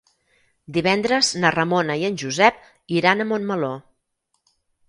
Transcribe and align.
Divendres 0.77 1.29
na 1.43 1.51
Ramona 1.57 1.99
i 2.05 2.07
en 2.09 2.17
Josep 2.23 2.65
iran 3.01 3.21
a 3.27 3.31
Montmeló. 3.33 3.73